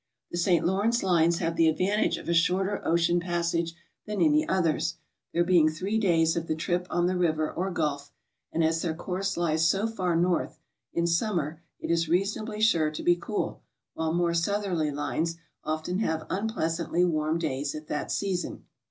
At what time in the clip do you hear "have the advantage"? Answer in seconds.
1.37-2.17